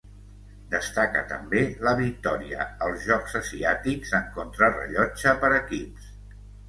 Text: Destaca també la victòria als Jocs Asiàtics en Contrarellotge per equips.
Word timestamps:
Destaca 0.69 1.21
també 1.33 1.59
la 1.87 1.93
victòria 1.99 2.65
als 2.87 3.05
Jocs 3.09 3.37
Asiàtics 3.41 4.15
en 4.21 4.27
Contrarellotge 4.39 5.35
per 5.45 5.53
equips. 5.59 6.09